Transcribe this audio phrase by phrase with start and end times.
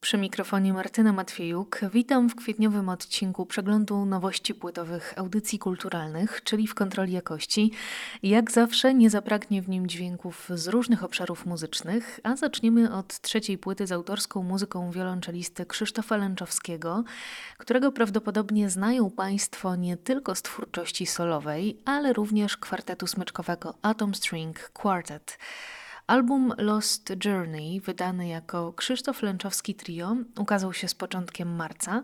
[0.00, 1.80] Przy mikrofonie Martyna Matwiejuk.
[1.92, 7.72] Witam w kwietniowym odcinku przeglądu nowości płytowych audycji kulturalnych, czyli w kontroli jakości.
[8.22, 13.58] Jak zawsze nie zabraknie w nim dźwięków z różnych obszarów muzycznych, a zaczniemy od trzeciej
[13.58, 17.04] płyty z autorską muzyką wiolonczelisty Krzysztofa Lęczowskiego,
[17.58, 24.70] którego prawdopodobnie znają Państwo nie tylko z twórczości solowej, ale również kwartetu smyczkowego Atom String
[24.72, 25.38] Quartet.
[26.10, 32.02] Album Lost Journey, wydany jako Krzysztof Lęczowski Trio, ukazał się z początkiem marca.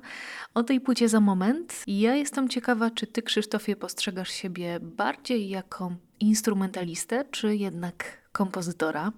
[0.54, 1.82] O tej płycie za moment.
[1.86, 9.12] Ja jestem ciekawa, czy ty, Krzysztofie, postrzegasz siebie bardziej jako instrumentalistę, czy jednak kompozytora?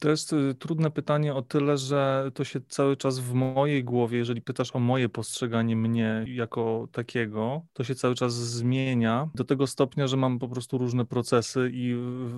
[0.00, 4.18] To jest y, trudne pytanie o tyle, że to się cały czas w mojej głowie,
[4.18, 9.66] jeżeli pytasz o moje postrzeganie mnie jako takiego, to się cały czas zmienia do tego
[9.66, 11.94] stopnia, że mam po prostu różne procesy i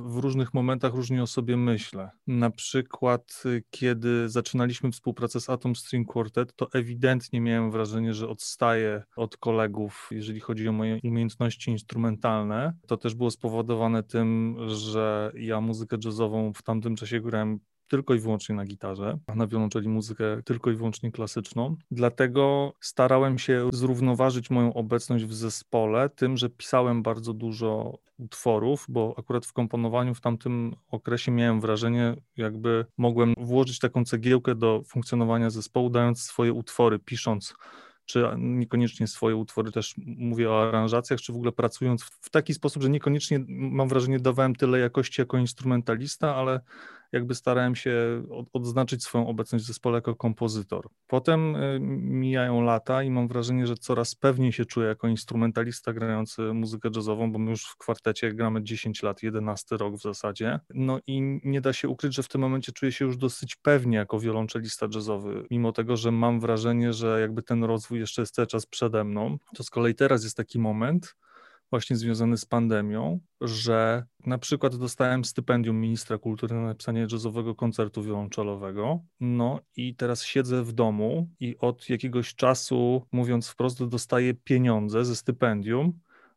[0.06, 2.10] w różnych momentach różnie o sobie myślę.
[2.26, 8.28] Na przykład, y, kiedy zaczynaliśmy współpracę z Atom String Quartet, to ewidentnie miałem wrażenie, że
[8.28, 12.72] odstaję od kolegów, jeżeli chodzi o moje umiejętności instrumentalne.
[12.86, 17.51] To też było spowodowane tym, że ja muzykę jazzową w tamtym czasie grałem
[17.92, 21.76] tylko i wyłącznie na gitarze, a na wiolonczeli muzykę tylko i wyłącznie klasyczną.
[21.90, 29.14] Dlatego starałem się zrównoważyć moją obecność w zespole tym, że pisałem bardzo dużo utworów, bo
[29.18, 35.50] akurat w komponowaniu w tamtym okresie miałem wrażenie, jakby mogłem włożyć taką cegiełkę do funkcjonowania
[35.50, 37.54] zespołu, dając swoje utwory, pisząc
[38.04, 42.82] czy niekoniecznie swoje utwory, też mówię o aranżacjach, czy w ogóle pracując w taki sposób,
[42.82, 46.60] że niekoniecznie mam wrażenie dawałem tyle jakości jako instrumentalista, ale
[47.12, 50.88] jakby starałem się odznaczyć swoją obecność w zespole jako kompozytor.
[51.06, 56.42] Potem y, mijają lata i mam wrażenie, że coraz pewniej się czuję jako instrumentalista grający
[56.42, 60.60] muzykę jazzową, bo my już w kwartecie gramy 10 lat, 11 rok w zasadzie.
[60.74, 63.96] No i nie da się ukryć, że w tym momencie czuję się już dosyć pewnie
[63.96, 68.46] jako wiolonczelista jazzowy, mimo tego, że mam wrażenie, że jakby ten rozwój jeszcze jest cały
[68.46, 69.38] czas przede mną.
[69.56, 71.16] To z kolei teraz jest taki moment,
[71.72, 78.02] właśnie związany z pandemią, że na przykład dostałem stypendium ministra kultury na napisanie jazzowego koncertu
[78.02, 79.00] wiolonczelowego.
[79.20, 85.16] No i teraz siedzę w domu i od jakiegoś czasu, mówiąc wprost, dostaję pieniądze ze
[85.16, 85.92] stypendium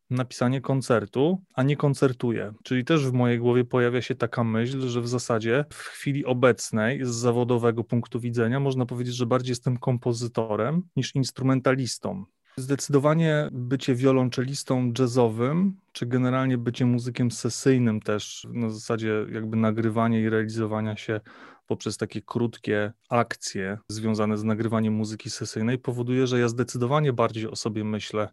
[0.09, 2.53] napisanie koncertu, a nie koncertuję.
[2.63, 7.05] Czyli też w mojej głowie pojawia się taka myśl, że w zasadzie w chwili obecnej
[7.05, 12.25] z zawodowego punktu widzenia można powiedzieć, że bardziej jestem kompozytorem niż instrumentalistą.
[12.57, 20.29] Zdecydowanie bycie wiolonczelistą jazzowym, czy generalnie bycie muzykiem sesyjnym też, na zasadzie jakby nagrywania i
[20.29, 21.21] realizowania się
[21.67, 27.55] poprzez takie krótkie akcje związane z nagrywaniem muzyki sesyjnej, powoduje, że ja zdecydowanie bardziej o
[27.55, 28.29] sobie myślę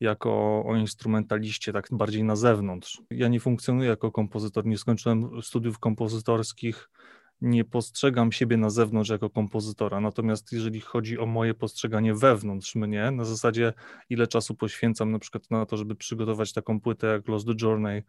[0.00, 3.02] jako o instrumentaliście, tak bardziej na zewnątrz.
[3.10, 6.90] Ja nie funkcjonuję jako kompozytor, nie skończyłem studiów kompozytorskich
[7.40, 10.00] nie postrzegam siebie na zewnątrz jako kompozytora.
[10.00, 13.72] Natomiast jeżeli chodzi o moje postrzeganie wewnątrz mnie, na zasadzie
[14.10, 18.02] ile czasu poświęcam na przykład na to, żeby przygotować taką płytę jak Lost the Journey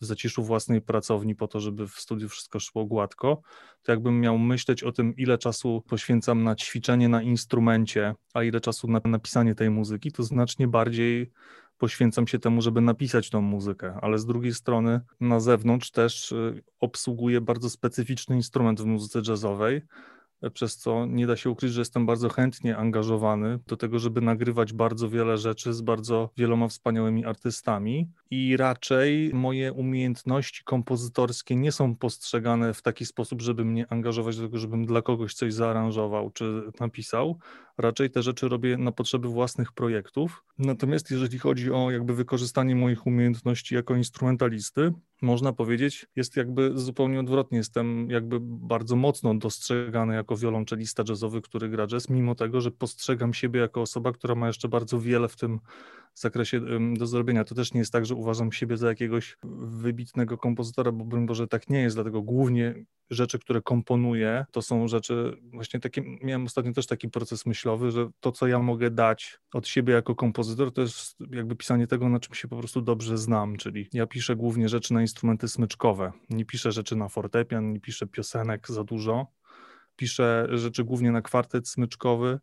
[0.00, 3.42] w zaciszu własnej pracowni po to, żeby w studiu wszystko szło gładko,
[3.82, 8.60] to jakbym miał myśleć o tym, ile czasu poświęcam na ćwiczenie na instrumencie, a ile
[8.60, 11.30] czasu na napisanie tej muzyki, to znacznie bardziej
[11.80, 16.62] poświęcam się temu, żeby napisać tą muzykę, ale z drugiej strony na zewnątrz też y,
[16.80, 19.82] obsługuję bardzo specyficzny instrument w muzyce jazzowej,
[20.52, 24.72] przez co nie da się ukryć, że jestem bardzo chętnie angażowany do tego, żeby nagrywać
[24.72, 31.96] bardzo wiele rzeczy z bardzo wieloma wspaniałymi artystami i raczej moje umiejętności kompozytorskie nie są
[31.96, 36.62] postrzegane w taki sposób, żeby mnie angażować do tego, żebym dla kogoś coś zaaranżował czy
[36.80, 37.38] napisał.
[37.80, 40.44] Raczej te rzeczy robię na potrzeby własnych projektów.
[40.58, 44.92] Natomiast jeżeli chodzi o jakby wykorzystanie moich umiejętności jako instrumentalisty,
[45.22, 47.58] można powiedzieć, jest jakby zupełnie odwrotnie.
[47.58, 53.34] Jestem jakby bardzo mocno dostrzegany jako wiolonczelista jazzowy, który gra jazz, mimo tego, że postrzegam
[53.34, 55.60] siebie jako osoba, która ma jeszcze bardzo wiele w tym
[56.14, 56.60] zakresie
[56.94, 57.44] do zrobienia.
[57.44, 61.48] To też nie jest tak, że uważam siebie za jakiegoś wybitnego kompozytora, bo broń Boże
[61.48, 62.74] tak nie jest, dlatego głównie
[63.10, 68.08] rzeczy, które komponuję, to są rzeczy, właśnie takie, miałem ostatnio też taki proces myślowy, że
[68.20, 72.20] to, co ja mogę dać od siebie jako kompozytor, to jest jakby pisanie tego, na
[72.20, 76.44] czym się po prostu dobrze znam, czyli ja piszę głównie rzeczy na instrumenty smyczkowe, nie
[76.44, 79.26] piszę rzeczy na fortepian, nie piszę piosenek za dużo,
[79.96, 82.38] piszę rzeczy głównie na kwartet smyczkowy,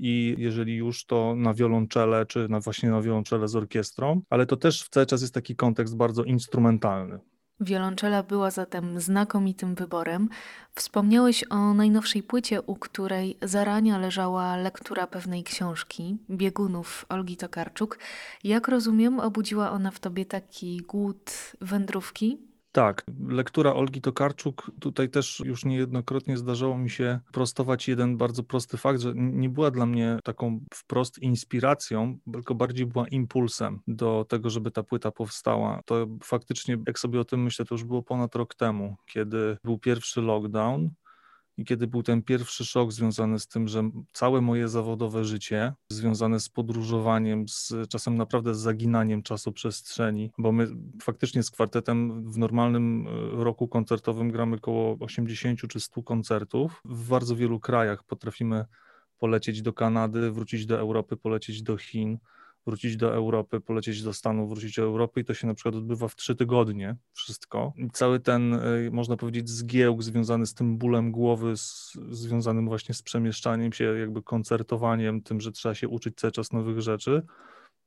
[0.00, 4.56] i jeżeli już to na wiolonczele, czy na właśnie na wiolonczele z orkiestrą, ale to
[4.56, 7.18] też cały czas jest taki kontekst bardzo instrumentalny.
[7.60, 10.28] Wiolonczela była zatem znakomitym wyborem.
[10.74, 17.98] Wspomniałeś o najnowszej płycie, u której zarania leżała lektura pewnej książki, Biegunów Olgi Tokarczuk.
[18.44, 21.30] Jak rozumiem, obudziła ona w tobie taki głód
[21.60, 22.49] wędrówki?
[22.72, 28.76] Tak, lektura Olgi Tokarczuk, tutaj też już niejednokrotnie zdarzało mi się prostować jeden bardzo prosty
[28.76, 34.50] fakt, że nie była dla mnie taką wprost inspiracją, tylko bardziej była impulsem do tego,
[34.50, 35.80] żeby ta płyta powstała.
[35.84, 39.78] To faktycznie, jak sobie o tym myślę, to już było ponad rok temu, kiedy był
[39.78, 40.90] pierwszy lockdown
[41.60, 46.40] i kiedy był ten pierwszy szok związany z tym, że całe moje zawodowe życie, związane
[46.40, 50.68] z podróżowaniem, z czasem naprawdę z zaginaniem czasu przestrzeni, bo my
[51.02, 56.80] faktycznie z kwartetem w normalnym e, roku koncertowym gramy około 80 czy 100 koncertów.
[56.84, 58.64] W bardzo wielu krajach potrafimy
[59.18, 62.18] polecieć do Kanady, wrócić do Europy, polecieć do Chin
[62.66, 66.08] wrócić do Europy, polecieć do Stanów, wrócić do Europy i to się na przykład odbywa
[66.08, 67.72] w trzy tygodnie wszystko.
[67.76, 72.94] I cały ten, y, można powiedzieć, zgiełk związany z tym bólem głowy, z, związanym właśnie
[72.94, 77.22] z przemieszczaniem się, jakby koncertowaniem, tym, że trzeba się uczyć cały czas nowych rzeczy,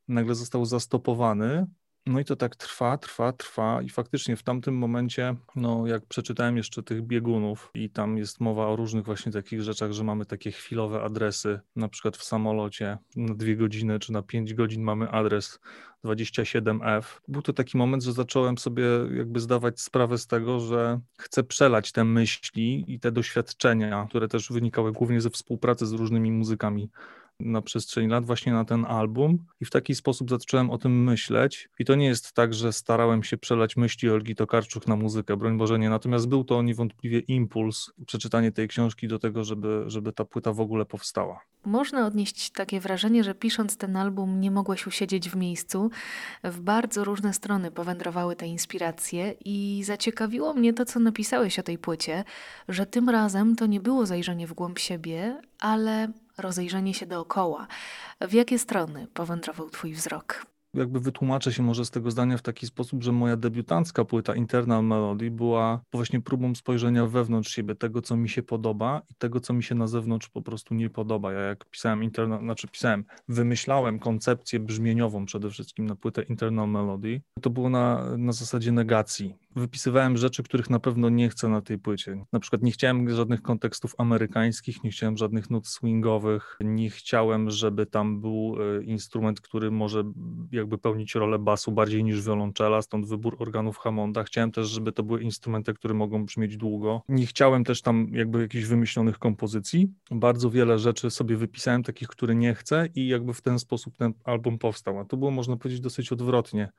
[0.07, 1.67] nagle został zastopowany
[2.05, 6.57] no i to tak trwa, trwa, trwa i faktycznie w tamtym momencie, no jak przeczytałem
[6.57, 10.51] jeszcze tych biegunów i tam jest mowa o różnych właśnie takich rzeczach, że mamy takie
[10.51, 15.59] chwilowe adresy, na przykład w samolocie na dwie godziny czy na pięć godzin mamy adres
[16.05, 17.03] 27F.
[17.27, 18.85] Był to taki moment, że zacząłem sobie
[19.17, 24.51] jakby zdawać sprawę z tego, że chcę przelać te myśli i te doświadczenia, które też
[24.51, 26.89] wynikały głównie ze współpracy z różnymi muzykami
[27.39, 31.69] na przestrzeni lat właśnie na ten album i w taki sposób zacząłem o tym myśleć.
[31.79, 35.57] I to nie jest tak, że starałem się przelać myśli Olgi Tokarczuk na muzykę, broń
[35.57, 40.25] Boże nie, natomiast był to niewątpliwie impuls, przeczytanie tej książki do tego, żeby, żeby ta
[40.25, 41.39] płyta w ogóle powstała.
[41.65, 45.89] Można odnieść takie wrażenie, że pisząc ten album nie mogłeś usiedzieć w miejscu.
[46.43, 51.77] W bardzo różne strony powędrowały te inspiracje i zaciekawiło mnie to, co napisałeś o tej
[51.77, 52.23] płycie,
[52.67, 57.67] że tym razem to nie było zajrzenie w głąb siebie, ale rozejrzenie się dookoła.
[58.21, 60.45] W jakie strony powędrował Twój wzrok?
[60.73, 64.83] jakby wytłumaczę się może z tego zdania w taki sposób, że moja debiutancka płyta Internal
[64.83, 69.53] Melody była właśnie próbą spojrzenia wewnątrz siebie, tego co mi się podoba i tego co
[69.53, 71.33] mi się na zewnątrz po prostu nie podoba.
[71.33, 77.21] Ja jak pisałem internal, znaczy pisałem, wymyślałem koncepcję brzmieniową przede wszystkim na płytę Internal Melody,
[77.41, 79.35] to było na, na zasadzie negacji.
[79.55, 82.25] Wypisywałem rzeczy, których na pewno nie chcę na tej płycie.
[82.31, 87.85] Na przykład nie chciałem żadnych kontekstów amerykańskich, nie chciałem żadnych nut swingowych, nie chciałem, żeby
[87.85, 90.03] tam był e, instrument, który może
[90.51, 94.23] jakby pełnić rolę basu bardziej niż wiolonczela, stąd wybór organów Hammonda.
[94.23, 97.01] Chciałem też, żeby to były instrumenty, które mogą brzmieć długo.
[97.09, 99.91] Nie chciałem też tam jakby jakichś wymyślonych kompozycji.
[100.11, 104.13] Bardzo wiele rzeczy sobie wypisałem, takich, które nie chcę i jakby w ten sposób ten
[104.23, 104.99] album powstał.
[104.99, 106.69] A to było, można powiedzieć, dosyć odwrotnie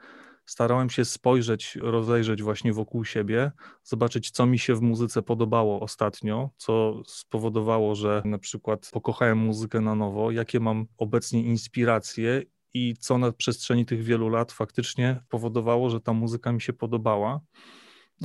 [0.46, 3.52] starałem się spojrzeć, rozejrzeć właśnie wokół siebie,
[3.82, 9.80] zobaczyć, co mi się w muzyce podobało ostatnio, co spowodowało, że na przykład pokochałem muzykę
[9.80, 12.42] na nowo, jakie mam obecnie inspiracje
[12.74, 17.40] i co na przestrzeni tych wielu lat faktycznie powodowało, że ta muzyka mi się podobała.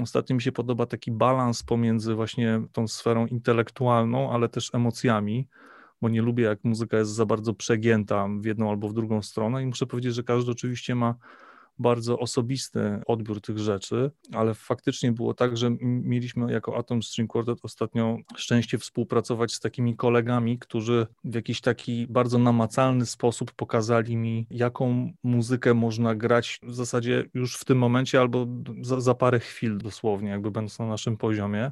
[0.01, 5.48] Ostatnio mi się podoba taki balans pomiędzy właśnie tą sferą intelektualną, ale też emocjami,
[6.01, 9.63] bo nie lubię, jak muzyka jest za bardzo przegięta w jedną albo w drugą stronę
[9.63, 11.15] i muszę powiedzieć, że każdy oczywiście ma
[11.79, 17.59] bardzo osobisty odbiór tych rzeczy, ale faktycznie było tak, że mieliśmy jako Atom String Quartet
[17.63, 24.47] ostatnio szczęście współpracować z takimi kolegami, którzy w jakiś taki bardzo namacalny sposób pokazali mi,
[24.49, 28.47] jaką muzykę można grać w zasadzie już w tym momencie albo
[28.81, 31.71] za, za parę chwil dosłownie, jakby będąc na naszym poziomie.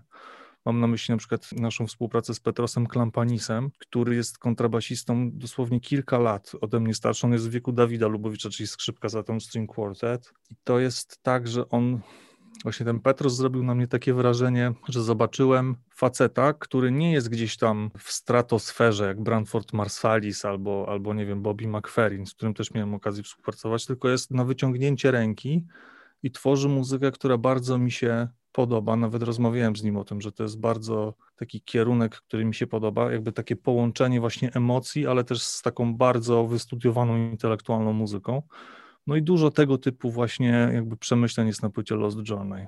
[0.67, 6.17] Mam na myśli na przykład naszą współpracę z Petrosem Klampanisem, który jest kontrabasistą dosłownie kilka
[6.19, 7.27] lat ode mnie starszy.
[7.27, 10.33] On jest w wieku Dawida Lubowicza, czyli skrzypka za tą string quartet.
[10.51, 11.99] I to jest tak, że on
[12.63, 17.57] Właśnie ten Petros zrobił na mnie takie wrażenie, że zobaczyłem faceta, który nie jest gdzieś
[17.57, 22.73] tam w stratosferze, jak Branford Marsalis albo, albo nie wiem, Bobby McFerrin, z którym też
[22.73, 25.65] miałem okazję współpracować, tylko jest na wyciągnięcie ręki
[26.23, 28.95] i tworzy muzykę, która bardzo mi się podoba.
[28.95, 32.67] Nawet rozmawiałem z nim o tym, że to jest bardzo taki kierunek, który mi się
[32.67, 38.41] podoba, jakby takie połączenie właśnie emocji, ale też z taką bardzo wystudiowaną intelektualną muzyką.
[39.07, 42.67] No i dużo tego typu właśnie jakby przemyśleń jest na płycie Lost Journey.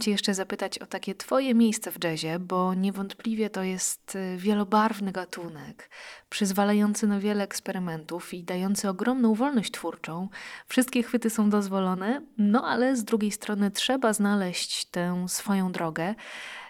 [0.00, 4.36] Chciałam Cię jeszcze zapytać o takie Twoje miejsce w jazzie, bo niewątpliwie to jest y,
[4.36, 5.90] wielobarwny gatunek,
[6.30, 10.28] przyzwalający na wiele eksperymentów i dający ogromną wolność twórczą.
[10.68, 16.14] Wszystkie chwyty są dozwolone, no ale z drugiej strony trzeba znaleźć tę swoją drogę.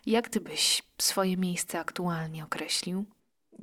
[0.07, 3.05] Jak Ty byś swoje miejsce aktualnie określił?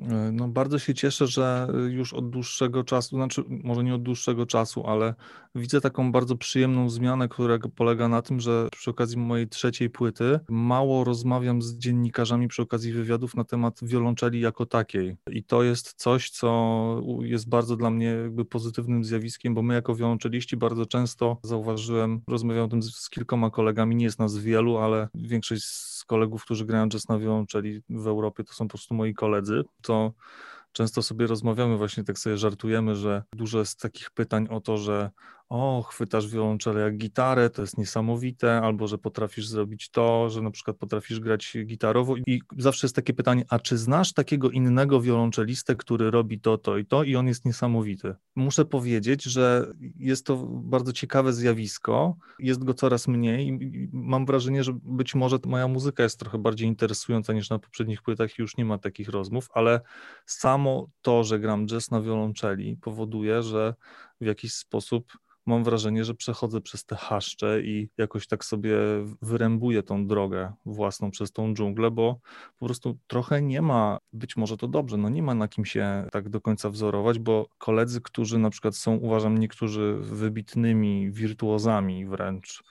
[0.01, 4.46] E, no, bardzo się cieszę, że już od dłuższego czasu, znaczy może nie od dłuższego
[4.46, 5.13] czasu, ale
[5.56, 10.39] widzę taką bardzo przyjemną zmianę, która polega na tym, że przy okazji mojej trzeciej płyty
[10.50, 15.18] mało rozmawiam z dziennikarzami przy okazji wywiadów na temat wiolonczeli jako takiej.
[15.32, 19.96] I to jest coś, co jest bardzo dla mnie jakby pozytywnym zjawiskiem, bo my jako
[19.96, 24.77] wiolonczeliści bardzo często zauważyłem, rozmawiałem o tym z, z kilkoma kolegami, nie jest nas wielu,
[24.77, 28.96] ale większość z kolegów, którzy grają jazz na wiolonczeli w Europie, to są po prostu
[28.96, 30.13] moi koledzy to
[30.72, 35.12] często sobie rozmawiamy, właśnie tak sobie żartujemy, że dużo jest takich pytań o to, że
[35.50, 40.51] o, chwytasz wiolonczelę jak gitarę, to jest niesamowite, albo że potrafisz zrobić to, że na
[40.51, 45.75] przykład potrafisz grać gitarowo i zawsze jest takie pytanie, a czy znasz takiego innego wiolonczelistę,
[45.75, 48.16] który robi to, to i to i on jest niesamowity?
[48.36, 54.63] Muszę powiedzieć, że jest to bardzo ciekawe zjawisko, jest go coraz mniej i mam wrażenie,
[54.63, 58.58] że być może moja muzyka jest trochę bardziej interesująca niż na poprzednich płytach i już
[58.58, 59.82] nie ma takich rozmów, ale
[60.25, 63.74] samo to, że gram jazz na wiolonczeli powoduje, że
[64.22, 68.77] w jakiś sposób mam wrażenie, że przechodzę przez te haszcze i jakoś tak sobie
[69.22, 72.20] wyrębuję tą drogę własną przez tą dżunglę, bo
[72.60, 76.08] po prostu trochę nie ma, być może to dobrze, no nie ma na kim się
[76.12, 82.63] tak do końca wzorować, bo koledzy, którzy na przykład są, uważam, niektórzy wybitnymi wirtuozami wręcz,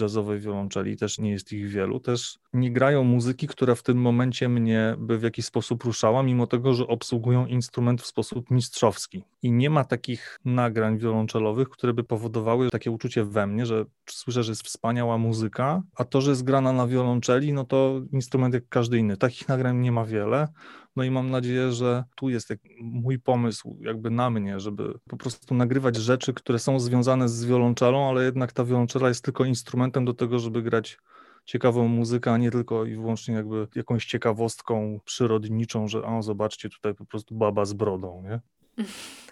[0.00, 4.48] jazzowej wiolonczeli, też nie jest ich wielu, też nie grają muzyki, która w tym momencie
[4.48, 9.24] mnie by w jakiś sposób ruszała, mimo tego, że obsługują instrument w sposób mistrzowski.
[9.42, 14.42] I nie ma takich nagrań wiolonczelowych, które by powodowały takie uczucie we mnie, że słyszę,
[14.42, 18.68] że jest wspaniała muzyka, a to, że jest grana na wiolonczeli, no to instrument jak
[18.68, 19.16] każdy inny.
[19.16, 20.48] Takich nagrań nie ma wiele.
[20.96, 25.54] No i mam nadzieję, że tu jest mój pomysł jakby na mnie, żeby po prostu
[25.54, 30.14] nagrywać rzeczy, które są związane z wiolonczelą, ale jednak ta wiolonczela jest tylko instrumentem do
[30.14, 30.98] tego, żeby grać
[31.44, 36.94] ciekawą muzykę, a nie tylko i wyłącznie jakby jakąś ciekawostką przyrodniczą, że a zobaczcie tutaj
[36.94, 38.40] po prostu baba z brodą, nie?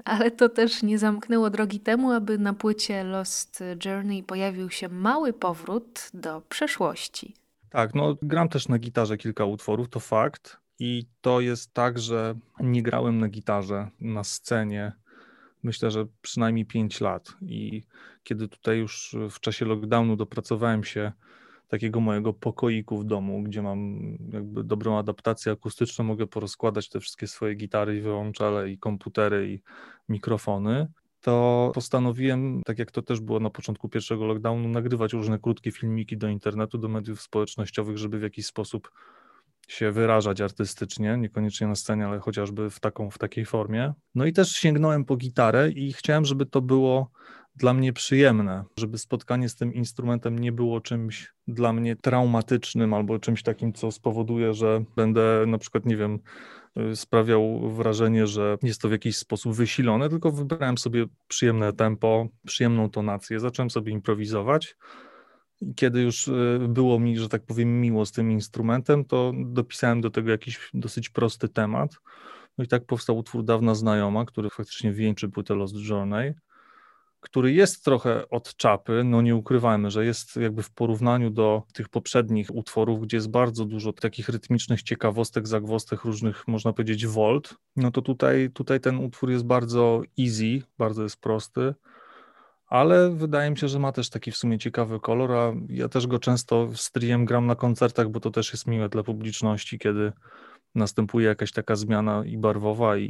[0.05, 5.33] Ale to też nie zamknęło drogi temu, aby na płycie Lost Journey pojawił się mały
[5.33, 7.35] powrót do przeszłości.
[7.71, 10.60] Tak, no gram też na gitarze kilka utworów, to fakt.
[10.81, 14.93] I to jest tak, że nie grałem na gitarze na scenie.
[15.63, 17.37] Myślę, że przynajmniej 5 lat.
[17.43, 17.83] I
[18.23, 21.13] kiedy tutaj już w czasie lockdownu dopracowałem się
[21.69, 24.01] takiego mojego pokoiku w domu, gdzie mam
[24.33, 29.61] jakby dobrą adaptację akustyczną, mogę porozkładać te wszystkie swoje gitary i wyłączale i komputery i
[30.09, 30.89] mikrofony,
[31.21, 36.17] to postanowiłem, tak jak to też było na początku pierwszego lockdownu, nagrywać różne krótkie filmiki
[36.17, 38.91] do internetu, do mediów społecznościowych, żeby w jakiś sposób
[39.71, 43.93] się wyrażać artystycznie, niekoniecznie na scenie, ale chociażby w, taką, w takiej formie.
[44.15, 47.11] No i też sięgnąłem po gitarę i chciałem, żeby to było
[47.57, 53.19] dla mnie przyjemne, żeby spotkanie z tym instrumentem nie było czymś dla mnie traumatycznym albo
[53.19, 56.19] czymś takim, co spowoduje, że będę na przykład, nie wiem,
[56.93, 62.29] y, sprawiał wrażenie, że jest to w jakiś sposób wysilone, tylko wybrałem sobie przyjemne tempo,
[62.47, 64.77] przyjemną tonację, zacząłem sobie improwizować.
[65.77, 70.11] Kiedy już y, było mi, że tak powiem, miło z tym instrumentem, to dopisałem do
[70.11, 71.91] tego jakiś dosyć prosty temat.
[72.59, 76.35] No i tak powstał utwór Dawna Znajoma, który faktycznie wieńczy płytę Lost Journey
[77.21, 81.89] który jest trochę od czapy, no nie ukrywajmy, że jest jakby w porównaniu do tych
[81.89, 87.91] poprzednich utworów, gdzie jest bardzo dużo takich rytmicznych ciekawostek, zagwostek, różnych, można powiedzieć, volt, no
[87.91, 91.75] to tutaj, tutaj ten utwór jest bardzo easy, bardzo jest prosty,
[92.71, 96.07] ale wydaje mi się, że ma też taki w sumie ciekawy kolor, a ja też
[96.07, 100.13] go często stream gram na koncertach, bo to też jest miłe dla publiczności, kiedy
[100.75, 103.05] następuje jakaś taka zmiana i barwowa, i,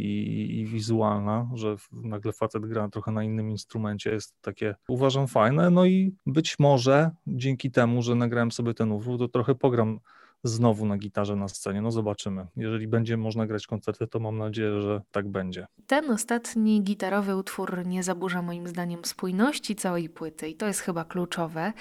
[0.59, 5.71] i, wizualna, że nagle facet gra trochę na innym instrumencie, jest takie, uważam, fajne.
[5.71, 10.01] No i być może dzięki temu, że nagrałem sobie ten utwór, to trochę pogram
[10.45, 11.83] znowu na gitarze na scenie.
[11.83, 12.47] No zobaczymy.
[12.57, 15.67] Jeżeli będzie można grać koncerty, to mam nadzieję, że tak będzie.
[15.87, 21.05] Ten ostatni gitarowy utwór nie zaburza moim zdaniem spójności całej płyty i to jest chyba
[21.05, 21.73] kluczowe.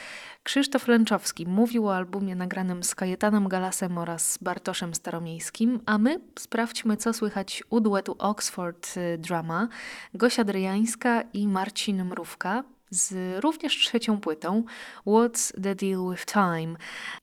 [0.43, 6.97] Krzysztof Lęczowski mówił o albumie nagranym z Kajetanem Galasem oraz Bartoszem Staromiejskim, a my sprawdźmy,
[6.97, 9.67] co słychać u duetu Oxford y, Drama,
[10.13, 14.63] Gosia Dryjańska i Marcin Mrówka z również trzecią płytą
[15.07, 16.75] What's the Deal with Time.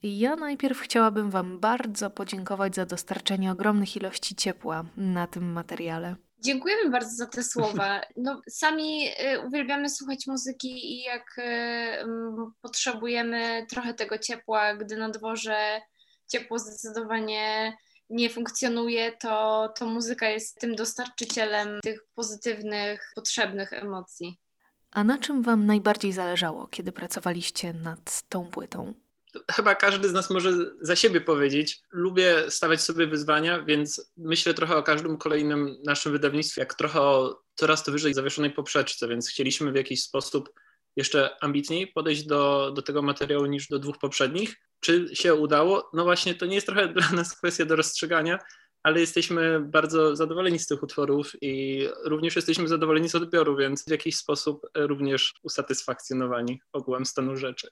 [0.02, 6.16] Ja najpierw chciałabym Wam bardzo podziękować za dostarczenie ogromnych ilości ciepła na tym materiale.
[6.38, 8.00] Dziękujemy bardzo za te słowa.
[8.16, 11.42] No, sami y, uwielbiamy słuchać muzyki i jak y,
[12.62, 15.80] potrzebujemy trochę tego ciepła, gdy na dworze
[16.28, 17.76] ciepło zdecydowanie
[18.11, 24.38] nie funkcjonuje, to, to muzyka jest tym dostarczycielem tych pozytywnych, potrzebnych emocji.
[24.97, 28.95] A na czym Wam najbardziej zależało, kiedy pracowaliście nad tą płytą?
[29.50, 31.83] Chyba każdy z nas może za siebie powiedzieć.
[31.91, 37.43] Lubię stawiać sobie wyzwania, więc myślę trochę o każdym kolejnym naszym wydawnictwie, jak trochę o
[37.55, 40.53] coraz to wyżej zawieszonej poprzeczce, więc chcieliśmy w jakiś sposób
[40.97, 44.57] jeszcze ambitniej podejść do, do tego materiału niż do dwóch poprzednich.
[44.81, 45.91] Czy się udało?
[45.93, 48.38] No właśnie, to nie jest trochę dla nas kwestia do rozstrzygania,
[48.87, 53.90] ale jesteśmy bardzo zadowoleni z tych utworów i również jesteśmy zadowoleni z odbioru, więc w
[53.90, 57.69] jakiś sposób również usatysfakcjonowani ogółem stanu rzeczy.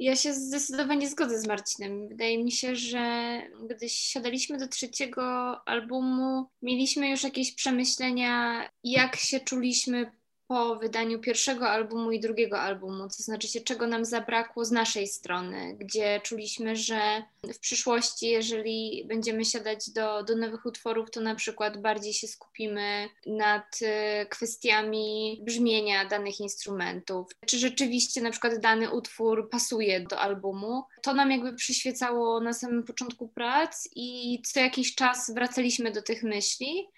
[0.00, 2.08] Ja się zdecydowanie zgodzę z Marcinem.
[2.08, 5.22] Wydaje mi się, że gdy siadaliśmy do trzeciego
[5.68, 10.12] albumu, mieliśmy już jakieś przemyślenia, jak się czuliśmy
[10.48, 15.06] po wydaniu pierwszego albumu i drugiego albumu, to znaczy się, czego nam zabrakło z naszej
[15.06, 17.22] strony, gdzie czuliśmy, że
[17.54, 23.08] w przyszłości, jeżeli będziemy siadać do, do nowych utworów, to na przykład bardziej się skupimy
[23.26, 30.84] nad y, kwestiami brzmienia danych instrumentów, czy rzeczywiście na przykład dany utwór pasuje do albumu.
[31.02, 36.22] To nam jakby przyświecało na samym początku prac i co jakiś czas wracaliśmy do tych
[36.22, 36.88] myśli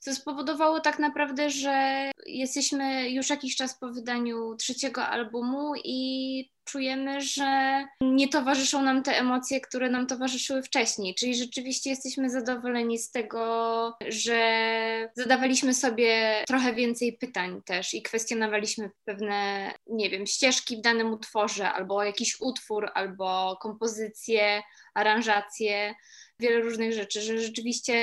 [0.00, 7.20] co spowodowało tak naprawdę, że jesteśmy już jakiś czas po wydaniu trzeciego albumu i czujemy,
[7.20, 11.14] że nie towarzyszą nam te emocje, które nam towarzyszyły wcześniej.
[11.14, 18.90] Czyli rzeczywiście jesteśmy zadowoleni z tego, że zadawaliśmy sobie trochę więcej pytań też i kwestionowaliśmy
[19.04, 24.62] pewne, nie wiem, ścieżki w danym utworze, albo jakiś utwór, albo kompozycję,
[24.94, 25.94] aranżację
[26.40, 27.94] wiele różnych rzeczy, że rzeczywiście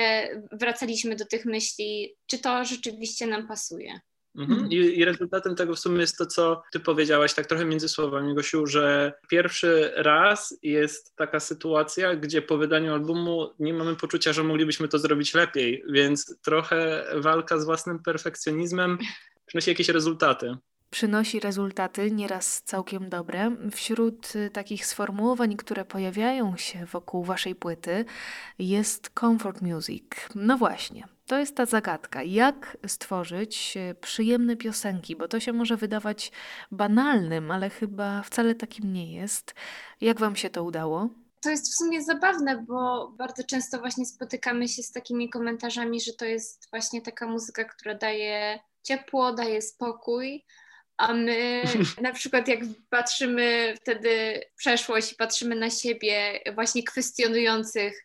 [0.52, 4.00] wracaliśmy do tych myśli, czy to rzeczywiście nam pasuje.
[4.38, 4.70] Mhm.
[4.70, 8.34] I, I, rezultatem tego w sumie jest to, co ty powiedziałaś, tak trochę między słowami,
[8.34, 14.44] Gosiu, że pierwszy raz jest taka sytuacja, gdzie po wydaniu albumu nie mamy poczucia, że
[14.44, 18.98] moglibyśmy to zrobić lepiej, więc trochę walka z własnym perfekcjonizmem
[19.46, 20.56] przynosi jakieś rezultaty
[20.90, 23.56] przynosi rezultaty, nieraz całkiem dobre.
[23.72, 28.04] Wśród y, takich sformułowań, które pojawiają się wokół waszej płyty,
[28.58, 30.04] jest comfort music.
[30.34, 32.22] No właśnie, to jest ta zagadka.
[32.22, 36.32] Jak stworzyć y, przyjemne piosenki, bo to się może wydawać
[36.70, 39.54] banalnym, ale chyba wcale takim nie jest.
[40.00, 41.08] Jak wam się to udało?
[41.40, 46.12] To jest w sumie zabawne, bo bardzo często właśnie spotykamy się z takimi komentarzami, że
[46.12, 50.44] to jest właśnie taka muzyka, która daje ciepło, daje spokój,
[50.98, 51.62] a my
[52.00, 58.04] na przykład jak patrzymy wtedy w przeszłość i patrzymy na siebie właśnie kwestionujących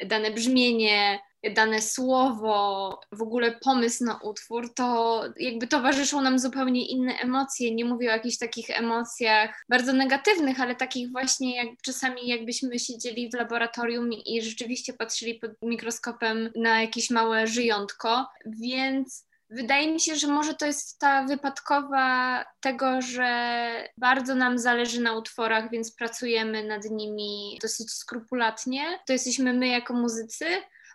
[0.00, 1.20] dane brzmienie,
[1.54, 7.74] dane słowo, w ogóle pomysł na utwór, to jakby towarzyszą nam zupełnie inne emocje.
[7.74, 13.30] Nie mówię o jakichś takich emocjach bardzo negatywnych, ale takich właśnie jak czasami jakbyśmy siedzieli
[13.30, 20.16] w laboratorium i rzeczywiście patrzyli pod mikroskopem na jakieś małe żyjątko, więc Wydaje mi się,
[20.16, 26.64] że może to jest ta wypadkowa tego, że bardzo nam zależy na utworach, więc pracujemy
[26.64, 28.84] nad nimi dosyć skrupulatnie.
[29.06, 30.46] To jesteśmy my jako muzycy,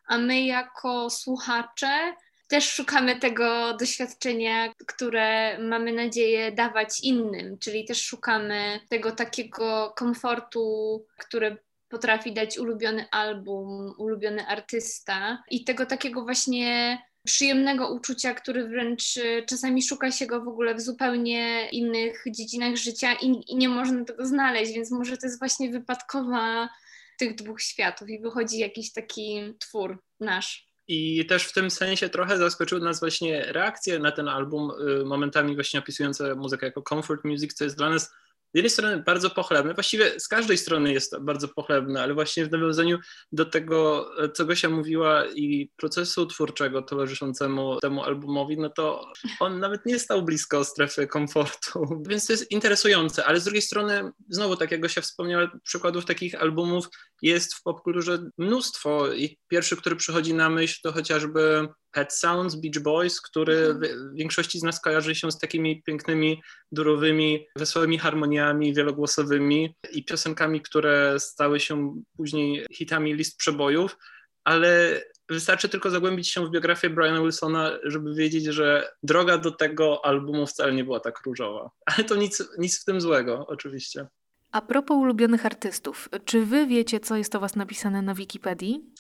[0.08, 2.14] a my jako słuchacze
[2.48, 11.06] też szukamy tego doświadczenia, które mamy nadzieję dawać innym, czyli też szukamy tego takiego komfortu,
[11.18, 11.58] który
[11.90, 19.44] potrafi dać ulubiony album, ulubiony artysta i tego takiego właśnie przyjemnego uczucia, który wręcz y,
[19.48, 24.06] czasami szuka się go w ogóle w zupełnie innych dziedzinach życia i, i nie można
[24.06, 26.70] tego znaleźć, więc może to jest właśnie wypadkowa
[27.18, 30.70] tych dwóch światów i wychodzi jakiś taki twór nasz.
[30.88, 35.56] I też w tym sensie trochę zaskoczyły nas właśnie reakcje na ten album, y, momentami
[35.56, 38.14] właśnie opisujące muzykę jako comfort music, co jest dla nas
[38.54, 42.52] z jednej strony bardzo pochlebne, właściwie z każdej strony jest bardzo pochlebne, ale właśnie w
[42.52, 42.98] nawiązaniu
[43.32, 49.86] do tego, co Gosia mówiła i procesu twórczego towarzyszącemu temu albumowi, no to on nawet
[49.86, 54.72] nie stał blisko strefy komfortu, więc to jest interesujące, ale z drugiej strony znowu, tak
[54.72, 56.86] jak Gosia wspomniała, przykładów takich albumów
[57.22, 62.84] jest w popkulturze mnóstwo i pierwszy, który przychodzi na myśl to chociażby Pet Sounds, Beach
[62.84, 63.80] Boys, który mhm.
[63.80, 70.62] w większości z nas kojarzy się z takimi pięknymi, durowymi, wesołymi harmoniami wielogłosowymi i piosenkami,
[70.62, 73.98] które stały się później hitami list przebojów,
[74.44, 80.06] ale wystarczy tylko zagłębić się w biografię Briana Wilsona, żeby wiedzieć, że droga do tego
[80.06, 81.72] albumu wcale nie była tak różowa.
[81.86, 84.08] Ale to nic, nic w tym złego, oczywiście.
[84.52, 88.94] A propos ulubionych artystów, czy wy wiecie, co jest o was napisane na Wikipedii?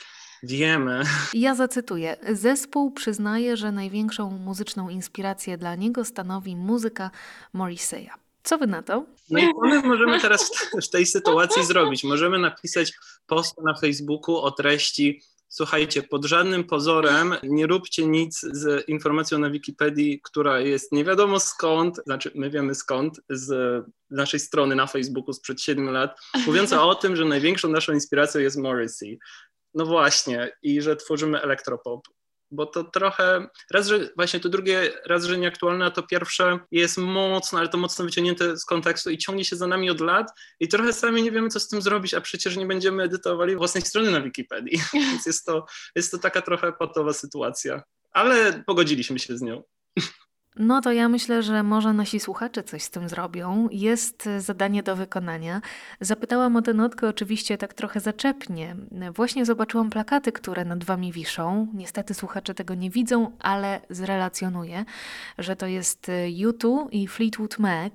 [0.43, 1.04] Wiemy.
[1.34, 2.17] Ja zacytuję.
[2.32, 7.12] Zespół przyznaje, że największą muzyczną inspirację dla niego stanowi muzyka
[7.56, 8.10] Morrissey'a.
[8.43, 9.06] Co wy na to?
[9.30, 12.04] No i co my możemy teraz w, w tej sytuacji zrobić?
[12.04, 12.93] Możemy napisać
[13.28, 15.21] post na Facebooku o treści
[15.52, 21.39] Słuchajcie, pod żadnym pozorem nie róbcie nic z informacją na Wikipedii, która jest nie wiadomo
[21.39, 26.95] skąd, znaczy my wiemy skąd, z naszej strony na Facebooku sprzed 7 lat, mówiąca o
[26.95, 29.19] tym, że największą naszą inspiracją jest Morrissey.
[29.73, 32.08] No właśnie, i że tworzymy elektropop
[32.51, 36.97] bo to trochę, raz, że właśnie to drugie, raz, że nieaktualne, a to pierwsze jest
[36.97, 40.27] mocno, ale to mocno wyciągnięte z kontekstu i ciągnie się za nami od lat
[40.60, 43.84] i trochę sami nie wiemy, co z tym zrobić, a przecież nie będziemy edytowali własnej
[43.84, 49.38] strony na Wikipedii, więc jest to, jest to taka trochę patowa sytuacja, ale pogodziliśmy się
[49.38, 49.63] z nią.
[50.62, 53.67] No to ja myślę, że może nasi słuchacze coś z tym zrobią.
[53.72, 55.62] Jest e, zadanie do wykonania.
[56.02, 58.76] Zapytałam o tę notkę oczywiście tak trochę zaczepnie.
[59.15, 61.67] Właśnie zobaczyłam plakaty, które nad wami wiszą.
[61.74, 64.86] Niestety słuchacze tego nie widzą, ale zrelacjonuję,
[65.38, 67.93] że to jest e, U2 i Fleetwood Mac.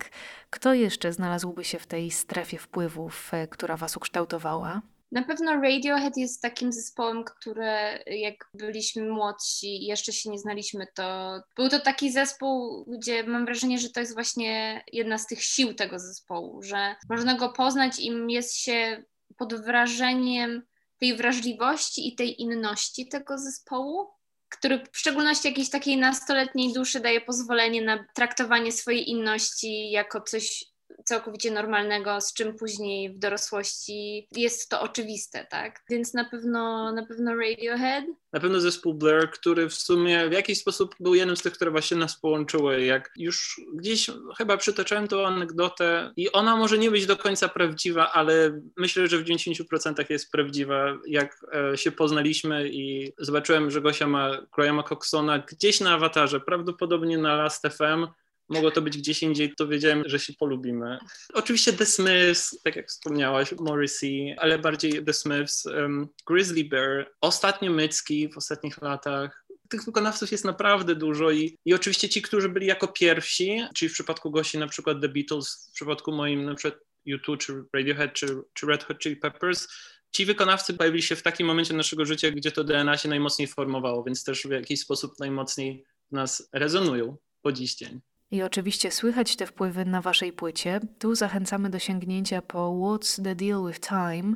[0.51, 4.81] Kto jeszcze znalazłby się w tej strefie wpływów, e, która was ukształtowała?
[5.15, 11.41] Na pewno Radiohead jest takim zespołem, który jak byliśmy młodsi jeszcze się nie znaliśmy, to
[11.57, 15.75] był to taki zespół, gdzie mam wrażenie, że to jest właśnie jedna z tych sił
[15.75, 19.05] tego zespołu, że można go poznać i jest się
[19.37, 20.63] pod wrażeniem
[20.99, 24.11] tej wrażliwości i tej inności tego zespołu,
[24.49, 30.74] który w szczególności jakiejś takiej nastoletniej duszy daje pozwolenie na traktowanie swojej inności jako coś
[31.05, 35.83] całkowicie normalnego, z czym później w dorosłości jest to oczywiste, tak?
[35.91, 38.05] Więc na pewno, na pewno Radiohead.
[38.33, 41.71] Na pewno zespół Blur, który w sumie w jakiś sposób był jednym z tych, które
[41.71, 42.85] właśnie nas połączyły.
[42.85, 48.13] Jak już gdzieś chyba przytoczyłem tą anegdotę i ona może nie być do końca prawdziwa,
[48.13, 50.99] ale myślę, że w 90% jest prawdziwa.
[51.07, 57.19] Jak e, się poznaliśmy i zobaczyłem, że Gosia ma Grahama Coxona gdzieś na awatarze, prawdopodobnie
[57.19, 58.07] na Last FM,
[58.49, 60.99] mogło to być gdzieś indziej, to wiedziałem, że się polubimy.
[61.35, 67.73] Oczywiście The Smiths, tak jak wspomniałaś, Morrissey, ale bardziej The Smiths, um, Grizzly Bear, ostatnio
[67.73, 69.45] Mycki w ostatnich latach.
[69.69, 73.93] Tych wykonawców jest naprawdę dużo i, i oczywiście ci, którzy byli jako pierwsi, czyli w
[73.93, 78.27] przypadku Gosi na przykład The Beatles, w przypadku moim na przykład U2 czy Radiohead czy,
[78.55, 79.69] czy Red Hot Chili Peppers,
[80.11, 84.05] ci wykonawcy pojawili się w takim momencie naszego życia, gdzie to DNA się najmocniej formowało,
[84.05, 88.01] więc też w jakiś sposób najmocniej nas rezonują po dziś dzień.
[88.35, 90.81] I oczywiście słychać te wpływy na waszej płycie.
[90.99, 94.35] Tu zachęcamy do sięgnięcia po What's the Deal with Time.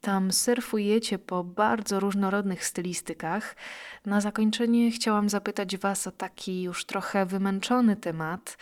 [0.00, 3.56] Tam surfujecie po bardzo różnorodnych stylistykach.
[4.06, 8.56] Na zakończenie chciałam zapytać was o taki już trochę wymęczony temat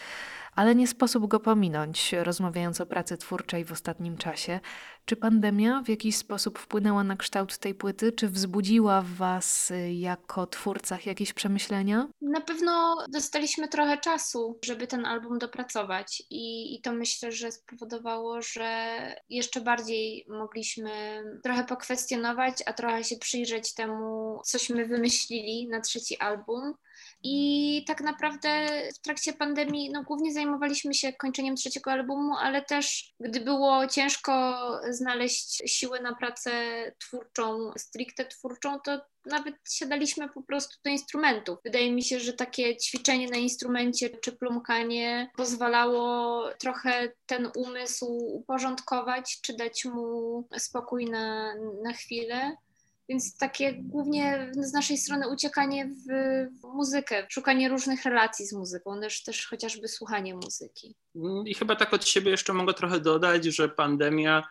[0.54, 4.60] ale nie sposób go pominąć, rozmawiając o pracy twórczej w ostatnim czasie.
[5.04, 8.12] Czy pandemia w jakiś sposób wpłynęła na kształt tej płyty?
[8.12, 12.08] Czy wzbudziła w Was y, jako twórcach jakieś przemyślenia?
[12.20, 18.42] Na pewno dostaliśmy trochę czasu, żeby ten album dopracować, i, i to myślę, że spowodowało,
[18.42, 18.96] że
[19.28, 26.74] jeszcze bardziej mogliśmy trochę pokwestionować, a trochę się przyjrzeć temu, cośmy wymyślili na trzeci album.
[27.26, 33.14] I tak naprawdę w trakcie pandemii no, głównie zajmowaliśmy się kończeniem trzeciego albumu, ale też
[33.20, 34.54] gdy było ciężko
[34.90, 36.52] znaleźć siłę na pracę
[36.98, 41.58] twórczą, stricte twórczą, to nawet siadaliśmy po prostu do instrumentów.
[41.64, 49.40] Wydaje mi się, że takie ćwiczenie na instrumencie czy plumkanie pozwalało trochę ten umysł uporządkować,
[49.40, 52.56] czy dać mu spokój na, na chwilę.
[53.08, 56.08] Więc takie głównie z naszej strony uciekanie w,
[56.62, 60.96] muzykę, szukanie różnych relacji z muzyką, też, też chociażby słuchanie muzyki.
[61.46, 64.42] I chyba tak od siebie jeszcze mogę trochę dodać, że pandemia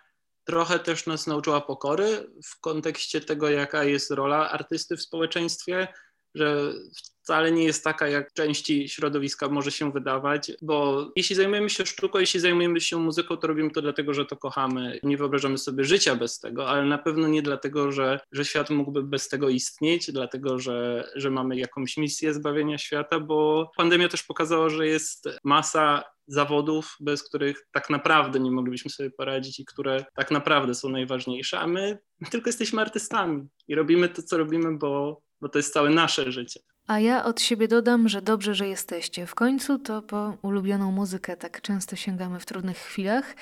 [0.44, 5.88] trochę też nas nauczyła pokory w kontekście tego, jaka jest rola artysty w społeczeństwie,
[6.36, 6.74] że
[7.24, 12.20] wcale nie jest taka, jak części środowiska może się wydawać, bo jeśli zajmujemy się sztuką,
[12.20, 15.00] jeśli zajmujemy się muzyką, to robimy to dlatego, że to kochamy.
[15.04, 19.04] Nie wyobrażamy sobie życia bez tego, ale na pewno nie dlatego, że, że świat mógłby
[19.04, 24.70] bez tego istnieć, dlatego, że, że mamy jakąś misję zbawienia świata, bo pandemia też pokazała,
[24.70, 30.32] że jest masa zawodów, bez których tak naprawdę nie moglibyśmy sobie poradzić i które tak
[30.32, 31.98] naprawdę są najważniejsze, a my
[32.32, 36.60] tylko jesteśmy artystami i robimy to, co robimy, bo, bo to jest całe nasze życie.
[36.88, 39.28] A ja od siebie dodam, że dobrze, że jesteście.
[39.28, 43.36] W końcu to po ulubioną muzykę tak często sięgamy w trudnych chwilach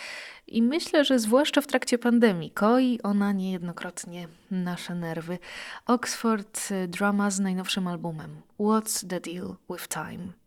[0.47, 5.39] i myślę, że zwłaszcza w trakcie pandemii koi ona niejednokrotnie nasze nerwy.
[5.85, 10.40] Oxford Drama z najnowszym albumem What's the Deal with Time?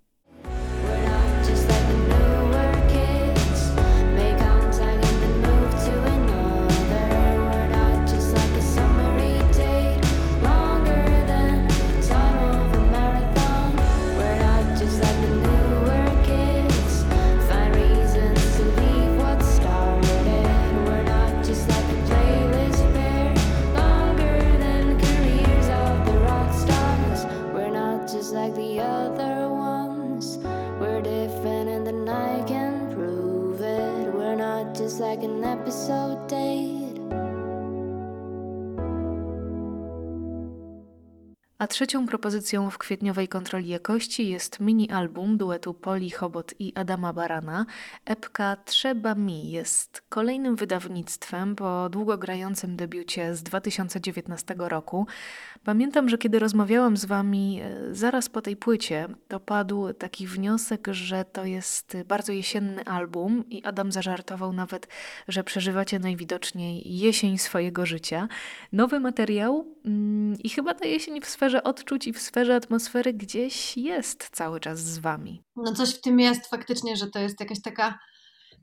[35.00, 36.83] like an episode day
[41.64, 47.66] A trzecią propozycją w kwietniowej kontroli jakości jest mini-album duetu Poli Chobot i Adama Barana.
[48.04, 55.06] Epka Trzeba Mi jest kolejnym wydawnictwem po długo grającym debiucie z 2019 roku.
[55.64, 60.88] Pamiętam, że kiedy rozmawiałam z Wami e, zaraz po tej płycie, to padł taki wniosek,
[60.90, 64.88] że to jest bardzo jesienny album i Adam zażartował nawet,
[65.28, 68.28] że przeżywacie najwidoczniej jesień swojego życia.
[68.72, 73.76] Nowy materiał mm, i chyba ta jesień w sferze odczuć i w sferze atmosfery gdzieś
[73.76, 75.42] jest cały czas z Wami.
[75.56, 77.98] No coś w tym jest faktycznie, że to jest jakaś taka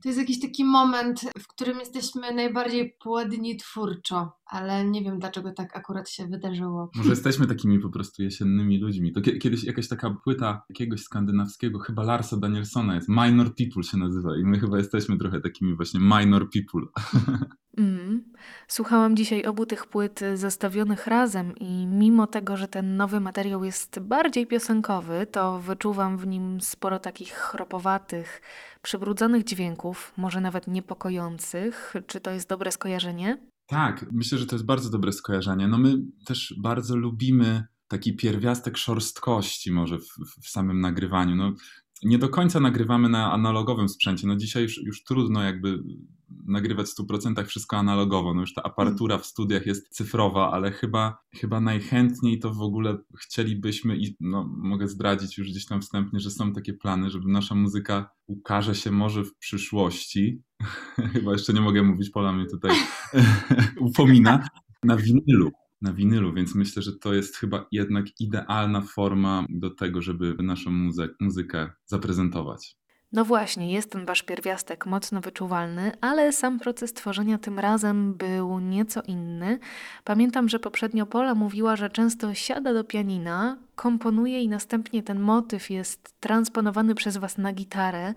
[0.02, 5.52] to jest jakiś taki moment, w którym jesteśmy najbardziej płodni twórczo, ale nie wiem dlaczego
[5.52, 6.90] tak akurat się wydarzyło.
[6.94, 9.12] Może jesteśmy takimi po prostu jesiennymi ludźmi.
[9.12, 14.36] To kiedyś jakaś taka płyta jakiegoś skandynawskiego, chyba Larsa Danielsona jest, Minor People się nazywa
[14.36, 16.82] i my chyba jesteśmy trochę takimi właśnie minor people.
[17.78, 18.24] Mm.
[18.68, 24.00] Słuchałam dzisiaj obu tych płyt zestawionych razem i mimo tego, że ten nowy materiał jest
[24.00, 28.42] bardziej piosenkowy, to wyczuwam w nim sporo takich chropowatych,
[28.82, 31.94] przybrudzonych dźwięków, może nawet niepokojących.
[32.06, 33.51] Czy to jest dobre skojarzenie?
[33.66, 35.68] Tak, myślę, że to jest bardzo dobre skojarzenie.
[35.68, 40.08] No my też bardzo lubimy taki pierwiastek szorstkości może w,
[40.42, 41.36] w samym nagrywaniu.
[41.36, 41.52] No,
[42.02, 44.26] nie do końca nagrywamy na analogowym sprzęcie.
[44.26, 45.82] No dzisiaj już, już trudno jakby
[46.46, 48.34] nagrywać w 100% wszystko analogowo.
[48.34, 52.98] No już ta aparatura w studiach jest cyfrowa, ale chyba, chyba najchętniej to w ogóle
[53.18, 57.54] chcielibyśmy i no, mogę zdradzić już gdzieś tam wstępnie, że są takie plany, żeby nasza
[57.54, 60.42] muzyka ukaże się może w przyszłości.
[61.12, 62.76] chyba jeszcze nie mogę mówić, Pola mnie tutaj
[63.80, 64.48] upomina.
[64.84, 65.50] Na winylu,
[65.82, 70.70] na winylu, więc myślę, że to jest chyba jednak idealna forma do tego, żeby naszą
[70.70, 72.81] muzy muzykę zaprezentować.
[73.12, 78.58] No właśnie, jest ten wasz pierwiastek mocno wyczuwalny, ale sam proces tworzenia tym razem był
[78.58, 79.58] nieco inny.
[80.04, 85.70] Pamiętam, że poprzednio Pola mówiła, że często siada do pianina, komponuje i następnie ten motyw
[85.70, 88.14] jest transponowany przez was na gitarę.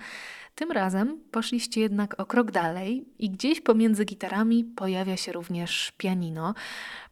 [0.55, 6.53] Tym razem poszliście jednak o krok dalej i gdzieś pomiędzy gitarami pojawia się również pianino.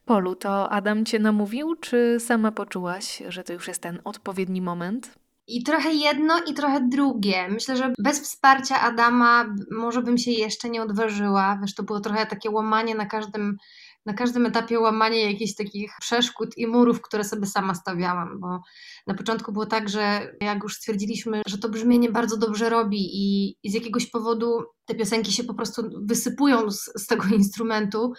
[0.05, 5.22] Polu, to Adam cię namówił, czy sama poczułaś, że to już jest ten odpowiedni moment?
[5.53, 7.47] I trochę jedno, i trochę drugie.
[7.49, 11.59] Myślę, że bez wsparcia Adama może bym się jeszcze nie odważyła.
[11.61, 13.57] Wiesz, to było trochę takie łamanie na każdym,
[14.05, 18.61] na każdym etapie, łamanie jakichś takich przeszkód i murów, które sobie sama stawiałam, bo
[19.07, 23.55] na początku było tak, że jak już stwierdziliśmy, że to brzmienie bardzo dobrze robi i,
[23.63, 28.13] i z jakiegoś powodu te piosenki się po prostu wysypują z, z tego instrumentu,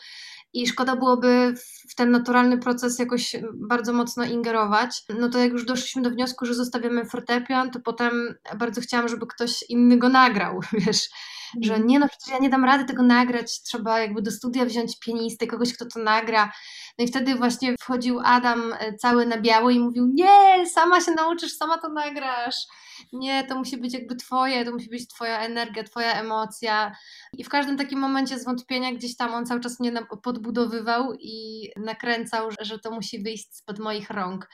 [0.55, 1.55] i szkoda byłoby
[1.88, 5.03] w ten naturalny proces jakoś bardzo mocno ingerować.
[5.19, 9.27] No to jak już doszliśmy do wniosku, że zostawiamy fortepian, to potem bardzo chciałam, żeby
[9.27, 11.09] ktoś inny go nagrał, wiesz,
[11.62, 11.87] że mhm.
[11.88, 15.47] nie no, przecież ja nie dam rady tego nagrać, trzeba jakby do studia wziąć pianistę,
[15.47, 16.53] kogoś, kto to nagra.
[16.99, 21.12] No i wtedy właśnie wchodził Adam e, cały na biało i mówił, nie, sama się
[21.12, 22.67] nauczysz, sama to nagrasz
[23.12, 26.97] nie, to musi być jakby twoje, to musi być twoja energia, twoja emocja.
[27.33, 32.49] I w każdym takim momencie zwątpienia gdzieś tam on cały czas mnie podbudowywał i nakręcał,
[32.61, 34.49] że to musi wyjść spod moich rąk.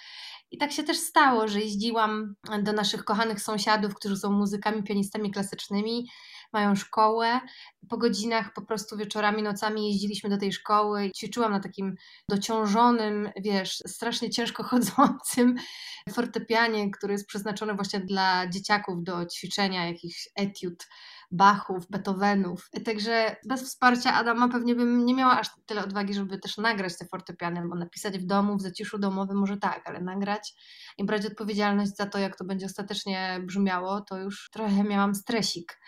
[0.51, 5.31] I tak się też stało, że jeździłam do naszych kochanych sąsiadów, którzy są muzykami, pianistami
[5.31, 6.09] klasycznymi,
[6.53, 7.41] mają szkołę.
[7.89, 11.95] Po godzinach, po prostu wieczorami, nocami jeździliśmy do tej szkoły i ćwiczyłam na takim
[12.29, 15.55] dociążonym, wiesz, strasznie ciężko chodzącym
[16.13, 20.87] fortepianie, który jest przeznaczony właśnie dla dzieciaków do ćwiczenia jakichś etiud.
[21.31, 22.71] Bachów, Beethovenów.
[22.85, 27.07] Także bez wsparcia Adama pewnie bym nie miała aż tyle odwagi, żeby też nagrać te
[27.07, 30.55] fortepiany, bo napisać w domu, w zaciszu domowym może tak, ale nagrać
[30.99, 35.81] i brać odpowiedzialność za to, jak to będzie ostatecznie brzmiało, to już trochę miałam stresik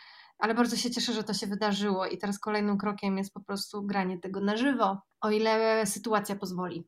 [0.42, 3.83] ale bardzo się cieszę, że to się wydarzyło i teraz kolejnym krokiem jest po prostu
[3.83, 6.85] granie tego na żywo, o ile sytuacja pozwoli.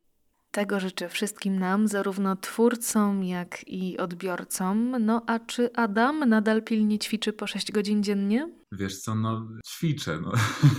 [0.51, 4.97] Tego życzę wszystkim nam, zarówno twórcom, jak i odbiorcom.
[5.01, 8.49] No a czy Adam nadal pilnie ćwiczy po 6 godzin dziennie?
[8.75, 10.21] Wiesz co, no ćwiczę.
[10.23, 10.33] No.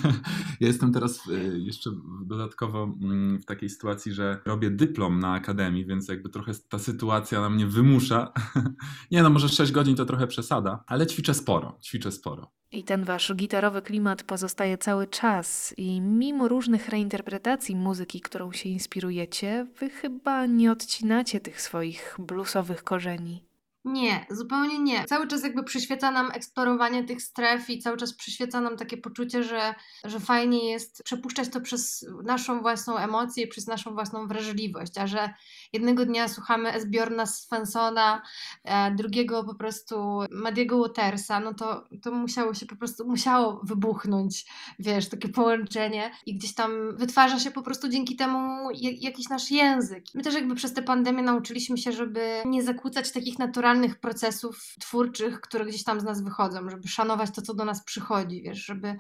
[0.62, 1.90] ja jestem teraz e, jeszcze
[2.26, 7.42] dodatkowo mm, w takiej sytuacji, że robię dyplom na akademii, więc jakby trochę ta sytuacja
[7.42, 8.34] na mnie wymusza.
[9.12, 12.52] Nie no, może 6 godzin to trochę przesada, ale ćwiczę sporo, ćwiczę sporo.
[12.72, 18.70] I ten wasz gitarowy klimat pozostaje cały czas i mimo różnych reinterpretacji muzyki, którą się
[18.70, 23.44] inspirujecie, wy chyba nie odcinacie tych swoich bluesowych korzeni.
[23.86, 25.06] Nie, zupełnie nie.
[25.06, 29.44] Cały czas jakby przyświeca nam eksplorowanie tych stref i cały czas przyświeca nam takie poczucie,
[29.44, 35.08] że, że fajnie jest przepuszczać to przez naszą własną emocję, przez naszą własną wrażliwość, a
[35.08, 35.30] że
[35.76, 38.22] jednego dnia słuchamy Esbjorna Svenssona,
[38.64, 44.46] e, drugiego po prostu Madiego Watersa, no to, to musiało się po prostu, musiało wybuchnąć,
[44.80, 50.04] wiesz, takie połączenie i gdzieś tam wytwarza się po prostu dzięki temu jakiś nasz język.
[50.14, 55.42] My też jakby przez tę pandemię nauczyliśmy się, żeby nie zakłócać takich naturalnych procesów twórczych,
[55.42, 58.96] które gdzieś tam z nas wychodzą, żeby szanować to, co do nas przychodzi, wiesz, żeby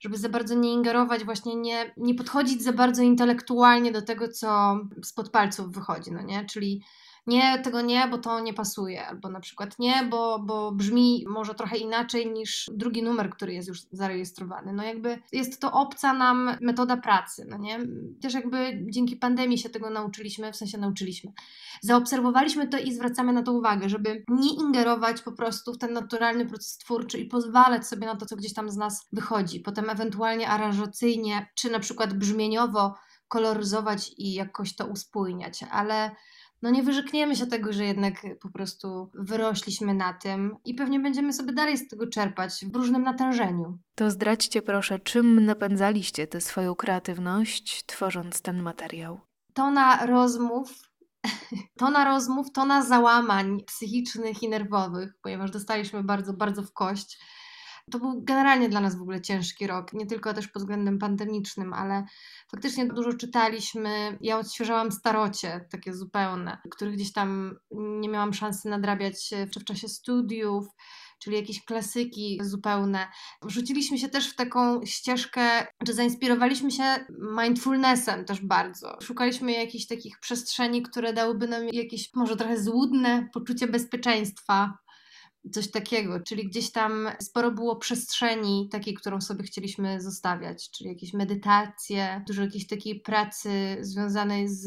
[0.00, 4.76] żeby za bardzo nie ingerować, właśnie nie, nie podchodzić za bardzo intelektualnie do tego, co
[5.02, 6.44] spod palców wychodzi, no nie?
[6.44, 6.82] Czyli
[7.26, 11.54] nie, tego nie, bo to nie pasuje, albo na przykład nie, bo, bo brzmi może
[11.54, 14.72] trochę inaczej niż drugi numer, który jest już zarejestrowany.
[14.72, 17.80] No jakby jest to obca nam metoda pracy, no nie?
[18.22, 21.32] Też jakby dzięki pandemii się tego nauczyliśmy, w sensie nauczyliśmy.
[21.82, 26.46] Zaobserwowaliśmy to i zwracamy na to uwagę, żeby nie ingerować po prostu w ten naturalny
[26.46, 29.60] proces twórczy i pozwalać sobie na to, co gdzieś tam z nas wychodzi.
[29.60, 32.94] Potem ewentualnie aranżacyjnie, czy na przykład brzmieniowo
[33.28, 36.10] koloryzować i jakoś to uspójniać, ale
[36.62, 41.32] no nie wyrzekniemy się tego, że jednak po prostu wyrośliśmy na tym i pewnie będziemy
[41.32, 43.78] sobie dalej z tego czerpać w różnym natężeniu.
[43.94, 49.20] To zdradźcie proszę, czym napędzaliście tę swoją kreatywność, tworząc ten materiał?
[49.54, 50.72] Tona rozmów,
[51.78, 57.18] tona rozmów, tona załamań psychicznych i nerwowych, ponieważ dostaliśmy bardzo, bardzo w kość
[57.90, 61.72] to był generalnie dla nas w ogóle ciężki rok, nie tylko też pod względem pandemicznym,
[61.72, 62.04] ale
[62.50, 64.18] faktycznie dużo czytaliśmy.
[64.20, 70.66] Ja odświeżałam starocie, takie zupełne, których gdzieś tam nie miałam szansy nadrabiać w czasie studiów
[71.18, 73.08] czyli jakieś klasyki zupełne.
[73.42, 76.84] Wrzuciliśmy się też w taką ścieżkę, czy zainspirowaliśmy się
[77.42, 78.98] mindfulnessem też bardzo.
[79.02, 84.78] Szukaliśmy jakichś takich przestrzeni, które dałyby nam jakieś może trochę złudne poczucie bezpieczeństwa,
[85.52, 91.12] coś takiego, czyli gdzieś tam sporo było przestrzeni takiej, którą sobie chcieliśmy zostawiać, czyli jakieś
[91.12, 94.66] medytacje, dużo jakiejś takiej pracy związanej z,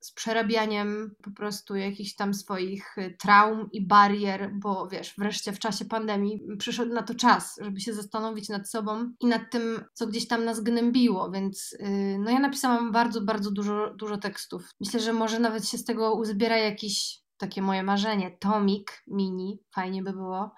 [0.00, 5.58] z przerabianiem po prostu jakichś tam swoich y, traum i barier, bo wiesz, wreszcie w
[5.58, 10.06] czasie pandemii przyszedł na to czas, żeby się zastanowić nad sobą i nad tym, co
[10.06, 14.70] gdzieś tam nas gnębiło, więc yy, no ja napisałam bardzo, bardzo dużo, dużo tekstów.
[14.80, 20.02] Myślę, że może nawet się z tego uzbiera jakiś takie moje marzenie, tomik mini, fajnie
[20.02, 20.54] by było.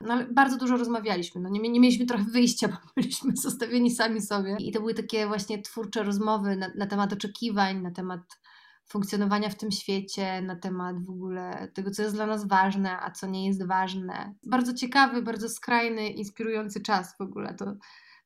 [0.00, 4.22] No ale bardzo dużo rozmawialiśmy, no nie, nie mieliśmy trochę wyjścia, bo byliśmy zostawieni sami
[4.22, 4.56] sobie.
[4.58, 8.20] I to były takie właśnie twórcze rozmowy na, na temat oczekiwań, na temat
[8.88, 13.10] funkcjonowania w tym świecie, na temat w ogóle tego, co jest dla nas ważne, a
[13.10, 14.34] co nie jest ważne.
[14.46, 17.74] Bardzo ciekawy, bardzo skrajny, inspirujący czas w ogóle to,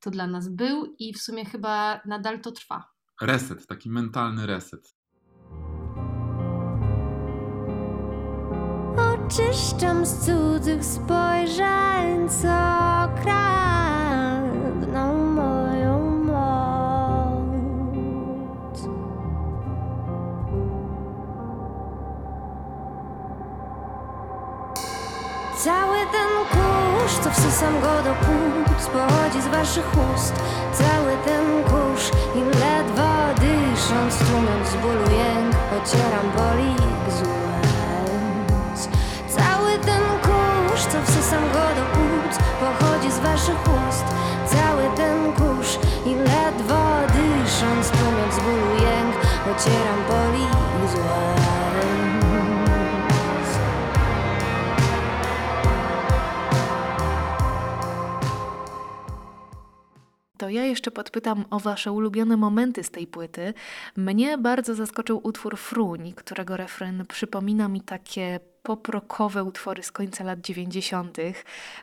[0.01, 2.85] to dla nas był i w sumie chyba nadal to trwa.
[3.23, 4.96] Reset, taki mentalny reset.
[9.27, 12.49] Oczyszczam z cudzych spojrzeń, co
[13.23, 17.47] kradną moją moc.
[25.57, 30.35] Cały ten kurz, co wsysam go do płuc, pochodzi z waszych ust.
[30.73, 33.09] Cały ten kurz i ledwo
[33.41, 37.56] dysząc, tłumiąc z bólu jęk, ocieram bolik zły.
[41.07, 41.97] Co wsysam go do
[42.61, 44.05] Pochodzi z waszych ust
[44.47, 49.17] Cały ten kurz I ledwo dysząc Tłumiąc bólu jęk
[49.57, 51.47] Ocieram poli i
[60.39, 63.55] To ja jeszcze podpytam o Wasze ulubione momenty z tej płyty.
[63.97, 70.41] Mnie bardzo zaskoczył utwór Fruń, którego refren przypomina mi takie poprokowe utwory z końca lat
[70.41, 71.19] 90.,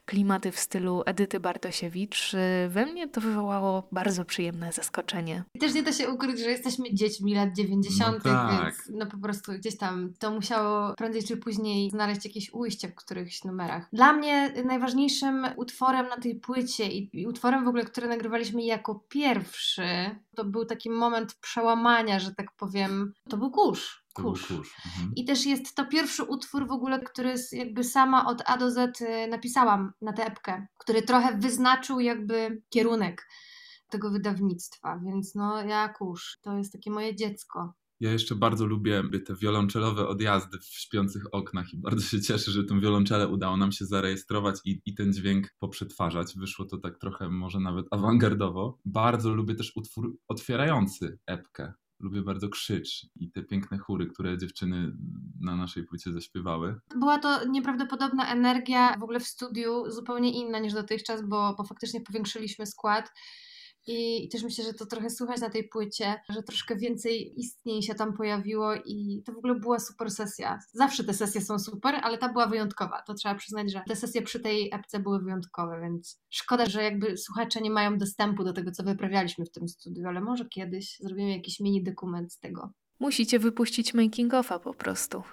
[0.06, 5.44] klimaty w stylu Edyty Bartosiewicz, y, we mnie to wywołało bardzo przyjemne zaskoczenie.
[5.54, 8.64] I też nie da się ukryć, że jesteśmy dziećmi lat 90., no tak.
[8.64, 12.96] więc no po prostu gdzieś tam to musiało prędzej czy później znaleźć jakieś ujście w
[12.96, 13.88] którychś numerach.
[13.94, 18.96] Dla mnie najważniejszym utworem na tej płycie i, i utworem w ogóle, który nagrywaliśmy jako
[19.10, 19.84] pierwszy,
[20.36, 24.52] to był taki moment przełamania, że tak powiem, to był kurz kurz.
[24.52, 25.12] Mhm.
[25.16, 29.02] I też jest to pierwszy utwór w ogóle, który jakby sama od A do Z
[29.02, 33.28] y, napisałam na tę epkę, który trochę wyznaczył jakby kierunek
[33.90, 37.74] tego wydawnictwa, więc no ja kurz, to jest takie moje dziecko.
[38.00, 42.64] Ja jeszcze bardzo lubię te wiolonczelowe odjazdy w śpiących oknach i bardzo się cieszę, że
[42.64, 46.34] tę wiolonczelę udało nam się zarejestrować i, i ten dźwięk poprzetwarzać.
[46.38, 48.80] Wyszło to tak trochę może nawet awangardowo.
[48.86, 51.74] Bardzo lubię też utwór otwierający epkę
[52.04, 54.92] lubię bardzo krzycz i te piękne chóry, które dziewczyny
[55.42, 56.76] na naszej płycie zaśpiewały.
[56.96, 62.02] Była to nieprawdopodobna energia w ogóle w studiu, zupełnie inna niż dotychczas, bo, bo faktycznie
[62.02, 63.12] powiększyliśmy skład.
[63.88, 67.82] I, I też myślę, że to trochę słychać na tej płycie, że troszkę więcej istnień
[67.82, 70.60] się tam pojawiło i to w ogóle była super sesja.
[70.74, 73.02] Zawsze te sesje są super, ale ta była wyjątkowa.
[73.02, 77.18] To trzeba przyznać, że te sesje przy tej epce były wyjątkowe, więc szkoda, że jakby
[77.18, 81.32] słuchacze nie mają dostępu do tego, co wyprawialiśmy w tym studiu, ale może kiedyś zrobimy
[81.32, 82.70] jakiś mini dokument z tego.
[83.00, 85.24] Musicie wypuścić making offa po prostu.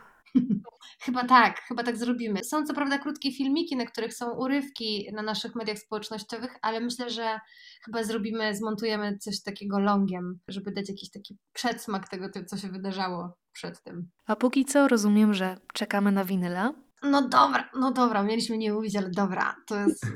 [1.03, 2.45] Chyba tak, chyba tak zrobimy.
[2.45, 7.11] Są co prawda krótkie filmiki, na których są urywki na naszych mediach społecznościowych, ale myślę,
[7.11, 7.39] że
[7.85, 13.37] chyba zrobimy, zmontujemy coś takiego longiem, żeby dać jakiś taki przedsmak tego, co się wydarzało
[13.53, 14.11] przed tym.
[14.27, 16.73] A póki co rozumiem, że czekamy na winyla.
[17.03, 20.07] No dobra, no dobra, mieliśmy nie mówić, ale dobra, to jest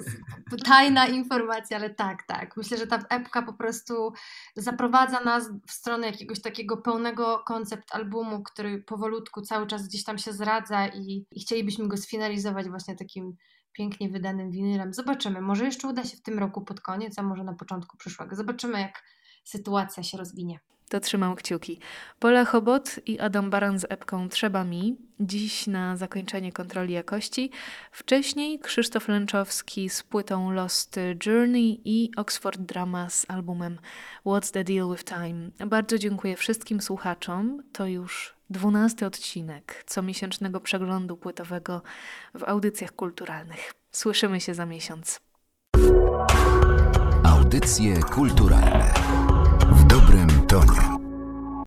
[0.64, 2.56] tajna informacja, ale tak, tak.
[2.56, 4.12] Myślę, że ta epka po prostu
[4.56, 10.18] zaprowadza nas w stronę jakiegoś takiego pełnego koncept albumu, który powolutku cały czas gdzieś tam
[10.18, 13.36] się zradza i, i chcielibyśmy go sfinalizować właśnie takim
[13.72, 14.94] pięknie wydanym winylem.
[14.94, 18.36] Zobaczymy, może jeszcze uda się w tym roku pod koniec, a może na początku przyszłego.
[18.36, 19.02] Zobaczymy, jak
[19.44, 20.60] sytuacja się rozwinie.
[20.88, 21.78] To trzymam kciuki.
[22.18, 24.96] Pola Chobot i Adam Baran z epką Trzeba mi.
[25.20, 27.50] Dziś na zakończenie kontroli jakości.
[27.92, 33.78] Wcześniej Krzysztof Lęczowski z płytą Lost Journey i Oxford Drama z albumem
[34.26, 35.50] What's the Deal with Time.
[35.66, 37.62] Bardzo dziękuję wszystkim słuchaczom.
[37.72, 41.82] To już dwunasty odcinek comiesięcznego przeglądu płytowego
[42.34, 43.74] w audycjach kulturalnych.
[43.90, 45.20] Słyszymy się za miesiąc.
[47.24, 49.13] Audycje kulturalne
[50.54, 50.93] w dobrym tonie.